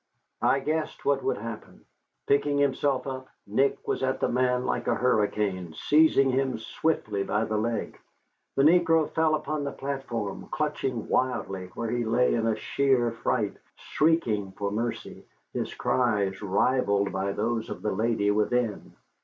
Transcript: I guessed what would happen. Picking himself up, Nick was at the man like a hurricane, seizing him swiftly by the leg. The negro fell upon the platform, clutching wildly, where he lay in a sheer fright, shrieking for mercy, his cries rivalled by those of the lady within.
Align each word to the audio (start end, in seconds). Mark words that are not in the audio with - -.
I 0.41 0.61
guessed 0.61 1.05
what 1.05 1.21
would 1.23 1.37
happen. 1.37 1.85
Picking 2.25 2.57
himself 2.57 3.05
up, 3.05 3.27
Nick 3.45 3.87
was 3.87 4.01
at 4.01 4.19
the 4.19 4.29
man 4.29 4.65
like 4.65 4.87
a 4.87 4.95
hurricane, 4.95 5.75
seizing 5.77 6.31
him 6.31 6.57
swiftly 6.57 7.21
by 7.21 7.45
the 7.45 7.57
leg. 7.57 7.99
The 8.55 8.63
negro 8.63 9.07
fell 9.11 9.35
upon 9.35 9.63
the 9.63 9.71
platform, 9.71 10.47
clutching 10.49 11.07
wildly, 11.07 11.67
where 11.75 11.91
he 11.91 12.03
lay 12.03 12.33
in 12.33 12.47
a 12.47 12.55
sheer 12.55 13.11
fright, 13.11 13.55
shrieking 13.75 14.53
for 14.53 14.71
mercy, 14.71 15.23
his 15.53 15.71
cries 15.75 16.41
rivalled 16.41 17.11
by 17.11 17.31
those 17.31 17.69
of 17.69 17.83
the 17.83 17.91
lady 17.91 18.31
within. 18.31 18.93